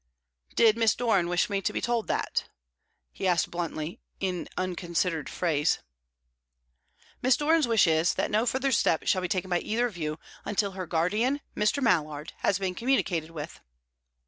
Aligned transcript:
"Did 0.55 0.77
Miss 0.77 0.95
Doran 0.95 1.29
wish 1.29 1.47
me 1.47 1.61
to 1.61 1.71
be 1.71 1.79
told 1.79 2.07
that?" 2.07 2.49
he 3.11 3.27
asked, 3.27 3.51
bluntly, 3.51 3.99
in 4.19 4.49
unconsidered 4.57 5.29
phrase. 5.29 5.77
"Miss 7.21 7.37
Doran's 7.37 7.67
wish 7.67 7.85
is, 7.85 8.15
that 8.15 8.31
no 8.31 8.47
further 8.47 8.71
step 8.71 9.05
shall 9.05 9.21
be 9.21 9.27
taken 9.27 9.51
by 9.51 9.59
either 9.59 9.85
of 9.85 9.97
you 9.97 10.17
until 10.43 10.71
her 10.71 10.87
guardian, 10.87 11.39
Mr. 11.55 11.83
Mallard, 11.83 12.33
has 12.39 12.57
been 12.57 12.73
communicated 12.73 13.29
with." 13.29 13.59